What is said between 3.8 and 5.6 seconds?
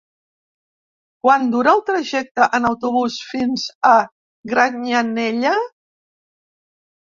a Granyanella?